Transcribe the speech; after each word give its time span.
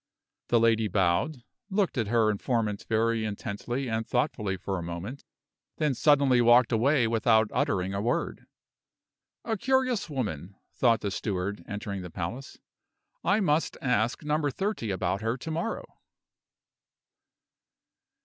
The 0.47 0.59
lady 0.59 0.87
bowed, 0.87 1.43
looked 1.69 1.95
at 1.95 2.07
her 2.07 2.31
informant 2.31 2.87
very 2.89 3.23
intently 3.23 3.87
and 3.87 4.03
thoughtfully 4.03 4.57
for 4.57 4.79
a 4.79 4.81
moment, 4.81 5.23
then 5.77 5.93
suddenly 5.93 6.41
walked 6.41 6.71
away 6.71 7.05
without 7.07 7.51
uttering 7.53 7.93
a 7.93 8.01
word. 8.01 8.47
"A 9.45 9.55
curious 9.55 10.09
woman," 10.09 10.55
thought 10.73 11.01
the 11.01 11.11
steward, 11.11 11.63
entering 11.67 12.01
the 12.01 12.09
palace. 12.09 12.57
"I 13.23 13.41
must 13.41 13.77
ask 13.79 14.23
Number 14.23 14.49
Thirty 14.49 14.89
about 14.89 15.21
her 15.21 15.37
to 15.37 15.51
morrow." 15.51 15.85